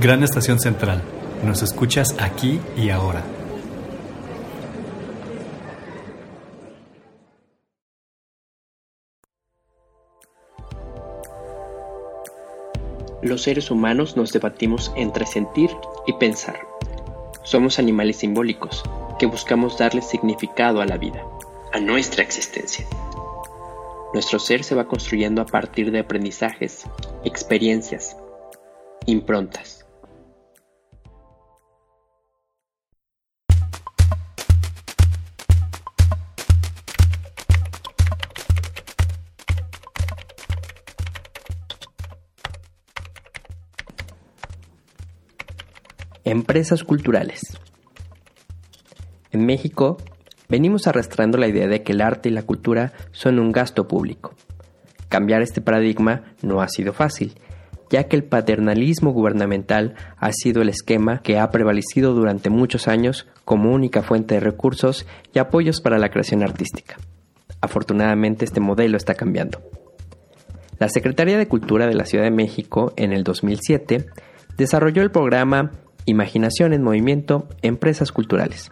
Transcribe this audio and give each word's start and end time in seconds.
Gran 0.00 0.22
Estación 0.22 0.60
Central. 0.60 1.02
Nos 1.44 1.62
escuchas 1.62 2.14
aquí 2.20 2.60
y 2.76 2.90
ahora. 2.90 3.22
Los 13.22 13.42
seres 13.42 13.70
humanos 13.70 14.16
nos 14.16 14.32
debatimos 14.32 14.92
entre 14.96 15.26
sentir 15.26 15.70
y 16.06 16.12
pensar. 16.14 16.60
Somos 17.42 17.78
animales 17.78 18.18
simbólicos 18.18 18.84
que 19.18 19.26
buscamos 19.26 19.76
darle 19.78 20.02
significado 20.02 20.80
a 20.80 20.86
la 20.86 20.96
vida, 20.96 21.24
a 21.72 21.80
nuestra 21.80 22.22
existencia. 22.22 22.86
Nuestro 24.14 24.38
ser 24.38 24.64
se 24.64 24.74
va 24.74 24.88
construyendo 24.88 25.42
a 25.42 25.46
partir 25.46 25.90
de 25.90 25.98
aprendizajes, 25.98 26.84
experiencias, 27.24 28.16
improntas. 29.04 29.86
Empresas 46.24 46.82
culturales. 46.82 47.58
En 49.32 49.44
México, 49.44 49.98
Venimos 50.48 50.86
arrastrando 50.86 51.36
la 51.36 51.46
idea 51.46 51.68
de 51.68 51.82
que 51.82 51.92
el 51.92 52.00
arte 52.00 52.30
y 52.30 52.32
la 52.32 52.42
cultura 52.42 52.92
son 53.12 53.38
un 53.38 53.52
gasto 53.52 53.86
público. 53.86 54.34
Cambiar 55.10 55.42
este 55.42 55.60
paradigma 55.60 56.22
no 56.42 56.62
ha 56.62 56.68
sido 56.68 56.94
fácil, 56.94 57.34
ya 57.90 58.04
que 58.04 58.16
el 58.16 58.24
paternalismo 58.24 59.10
gubernamental 59.12 59.94
ha 60.16 60.32
sido 60.32 60.62
el 60.62 60.70
esquema 60.70 61.20
que 61.20 61.38
ha 61.38 61.50
prevalecido 61.50 62.14
durante 62.14 62.48
muchos 62.48 62.88
años 62.88 63.26
como 63.44 63.72
única 63.72 64.02
fuente 64.02 64.34
de 64.34 64.40
recursos 64.40 65.06
y 65.34 65.38
apoyos 65.38 65.82
para 65.82 65.98
la 65.98 66.10
creación 66.10 66.42
artística. 66.42 66.96
Afortunadamente 67.60 68.46
este 68.46 68.60
modelo 68.60 68.96
está 68.96 69.14
cambiando. 69.14 69.60
La 70.78 70.88
Secretaría 70.88 71.36
de 71.36 71.48
Cultura 71.48 71.86
de 71.86 71.94
la 71.94 72.06
Ciudad 72.06 72.24
de 72.24 72.30
México 72.30 72.92
en 72.96 73.12
el 73.12 73.24
2007 73.24 74.06
desarrolló 74.56 75.02
el 75.02 75.10
programa 75.10 75.72
Imaginación 76.06 76.72
en 76.72 76.82
Movimiento 76.82 77.48
Empresas 77.62 78.12
Culturales, 78.12 78.70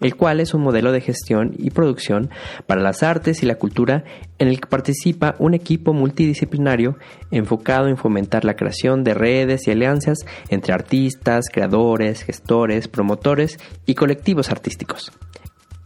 el 0.00 0.16
cual 0.16 0.40
es 0.40 0.54
un 0.54 0.62
modelo 0.62 0.92
de 0.92 1.00
gestión 1.00 1.54
y 1.58 1.70
producción 1.70 2.30
para 2.66 2.80
las 2.80 3.02
artes 3.02 3.42
y 3.42 3.46
la 3.46 3.56
cultura 3.56 4.04
en 4.38 4.48
el 4.48 4.60
que 4.60 4.66
participa 4.66 5.36
un 5.38 5.54
equipo 5.54 5.92
multidisciplinario 5.92 6.96
enfocado 7.30 7.88
en 7.88 7.96
fomentar 7.96 8.44
la 8.44 8.56
creación 8.56 9.04
de 9.04 9.14
redes 9.14 9.66
y 9.68 9.70
alianzas 9.70 10.18
entre 10.48 10.72
artistas, 10.72 11.46
creadores, 11.52 12.22
gestores, 12.22 12.88
promotores 12.88 13.58
y 13.86 13.94
colectivos 13.94 14.50
artísticos. 14.50 15.12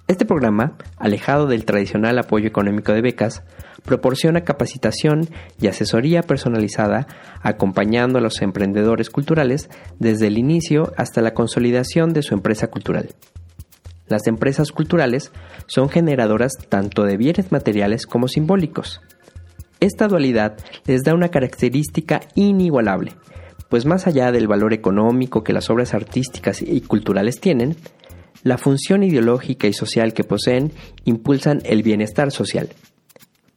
Este 0.06 0.26
programa, 0.26 0.76
alejado 0.98 1.46
del 1.46 1.64
tradicional 1.64 2.18
apoyo 2.18 2.46
económico 2.46 2.92
de 2.92 3.00
becas, 3.00 3.42
proporciona 3.84 4.44
capacitación 4.44 5.28
y 5.60 5.66
asesoría 5.66 6.22
personalizada 6.22 7.06
acompañando 7.42 8.18
a 8.18 8.20
los 8.20 8.42
emprendedores 8.42 9.08
culturales 9.08 9.70
desde 9.98 10.26
el 10.26 10.36
inicio 10.36 10.92
hasta 10.98 11.22
la 11.22 11.32
consolidación 11.32 12.12
de 12.12 12.22
su 12.22 12.34
empresa 12.34 12.68
cultural. 12.68 13.14
Las 14.06 14.26
empresas 14.26 14.70
culturales 14.70 15.32
son 15.66 15.88
generadoras 15.88 16.52
tanto 16.68 17.04
de 17.04 17.16
bienes 17.16 17.52
materiales 17.52 18.06
como 18.06 18.28
simbólicos. 18.28 19.00
Esta 19.80 20.08
dualidad 20.08 20.56
les 20.86 21.02
da 21.02 21.14
una 21.14 21.30
característica 21.30 22.20
inigualable, 22.34 23.12
pues 23.68 23.86
más 23.86 24.06
allá 24.06 24.30
del 24.30 24.46
valor 24.46 24.72
económico 24.72 25.42
que 25.42 25.52
las 25.52 25.70
obras 25.70 25.94
artísticas 25.94 26.62
y 26.62 26.80
culturales 26.82 27.40
tienen, 27.40 27.76
la 28.42 28.58
función 28.58 29.02
ideológica 29.02 29.66
y 29.66 29.72
social 29.72 30.12
que 30.12 30.24
poseen 30.24 30.72
impulsan 31.04 31.60
el 31.64 31.82
bienestar 31.82 32.30
social. 32.30 32.68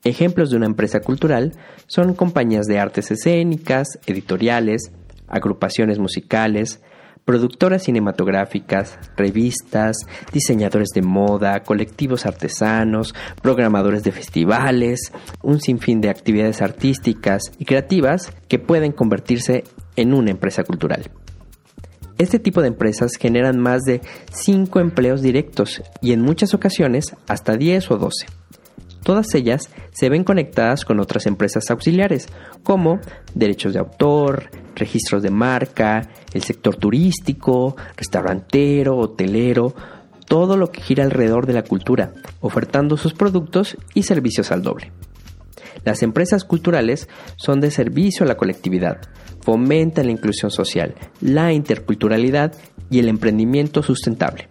Ejemplos 0.03 0.49
de 0.49 0.55
una 0.55 0.65
empresa 0.65 1.01
cultural 1.01 1.53
son 1.87 2.13
compañías 2.13 2.65
de 2.67 2.79
artes 2.79 3.11
escénicas, 3.11 3.99
editoriales, 4.05 4.91
agrupaciones 5.27 5.99
musicales, 5.99 6.81
productoras 7.27 7.83
cinematográficas, 7.83 8.97
revistas, 9.17 9.97
diseñadores 10.31 10.87
de 10.95 11.01
moda, 11.01 11.61
colectivos 11.61 12.25
artesanos, 12.25 13.13
programadores 13.41 14.05
de 14.05 14.13
festivales, 14.13 15.11
un 15.43 15.59
sinfín 15.59 15.99
de 15.99 16.09
actividades 16.09 16.61
artísticas 16.61 17.51
y 17.59 17.65
creativas 17.65 18.31
que 18.47 18.59
pueden 18.59 18.93
convertirse 18.93 19.65
en 19.97 20.13
una 20.13 20.31
empresa 20.31 20.63
cultural. 20.63 21.11
Este 22.17 22.39
tipo 22.39 22.61
de 22.61 22.69
empresas 22.69 23.11
generan 23.19 23.59
más 23.59 23.81
de 23.81 23.99
5 24.31 24.79
empleos 24.79 25.21
directos 25.21 25.83
y 26.01 26.13
en 26.13 26.21
muchas 26.21 26.53
ocasiones 26.53 27.13
hasta 27.27 27.57
10 27.57 27.91
o 27.91 27.97
12. 27.97 28.25
Todas 29.07 29.33
ellas 29.35 29.69
se 29.93 30.09
ven 30.09 30.25
conectadas 30.25 30.83
con 30.83 30.99
otras 30.99 31.27
empresas 31.27 31.71
auxiliares, 31.71 32.27
como 32.61 32.99
derechos 33.33 33.71
de 33.71 33.79
autor, 33.79 34.49
registros 34.75 35.23
de 35.23 35.29
marca, 35.29 36.09
el 36.33 36.43
sector 36.43 36.75
turístico, 36.75 37.77
restaurantero, 37.95 38.97
hotelero, 38.97 39.73
todo 40.25 40.57
lo 40.57 40.73
que 40.73 40.81
gira 40.81 41.05
alrededor 41.05 41.45
de 41.45 41.53
la 41.53 41.63
cultura, 41.63 42.15
ofertando 42.41 42.97
sus 42.97 43.13
productos 43.13 43.77
y 43.93 44.03
servicios 44.03 44.51
al 44.51 44.61
doble. 44.61 44.91
Las 45.85 46.03
empresas 46.03 46.43
culturales 46.43 47.07
son 47.37 47.61
de 47.61 47.71
servicio 47.71 48.25
a 48.25 48.27
la 48.27 48.35
colectividad, 48.35 48.99
fomentan 49.39 50.07
la 50.07 50.11
inclusión 50.11 50.51
social, 50.51 50.95
la 51.21 51.53
interculturalidad 51.53 52.55
y 52.89 52.99
el 52.99 53.07
emprendimiento 53.07 53.83
sustentable. 53.83 54.49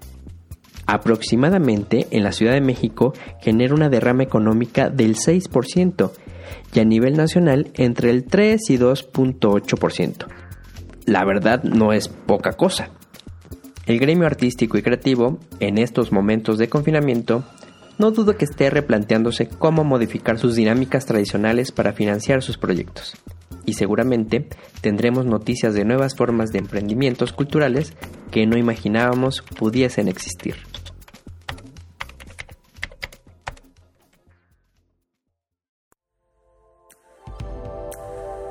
Aproximadamente 0.87 2.07
en 2.11 2.23
la 2.23 2.33
Ciudad 2.33 2.53
de 2.53 2.61
México 2.61 3.13
genera 3.41 3.75
una 3.75 3.89
derrama 3.89 4.23
económica 4.23 4.89
del 4.89 5.17
6% 5.17 6.13
y 6.75 6.81
a 6.81 6.85
nivel 6.85 7.17
nacional 7.17 7.71
entre 7.75 8.11
el 8.11 8.25
3 8.25 8.71
y 8.71 8.79
2.8%. 8.79 10.27
La 11.07 11.25
verdad 11.25 11.63
no 11.65 11.93
es 11.93 12.09
poca 12.09 12.53
cosa. 12.53 12.91
El 13.87 13.99
gremio 13.99 14.27
artístico 14.27 14.77
y 14.79 14.83
creativo, 14.83 15.39
en 15.61 15.79
estos 15.79 16.13
momentos 16.13 16.59
de 16.59 16.69
confinamiento, 16.69 17.45
no 17.99 18.11
dudo 18.11 18.37
que 18.37 18.45
esté 18.45 18.69
replanteándose 18.69 19.49
cómo 19.49 19.85
modificar 19.85 20.39
sus 20.39 20.55
dinámicas 20.55 21.07
tradicionales 21.07 21.73
para 21.73 21.93
financiar 21.93 22.43
sus 22.43 22.59
proyectos. 22.59 23.17
Y 23.65 23.75
seguramente 23.75 24.49
tendremos 24.81 25.27
noticias 25.27 25.75
de 25.75 25.85
nuevas 25.85 26.15
formas 26.15 26.51
de 26.51 26.59
emprendimientos 26.59 27.33
culturales 27.33 27.95
que 28.31 28.47
no 28.47 28.57
imaginábamos 28.59 29.43
pudiesen 29.57 30.09
existir. 30.09 30.57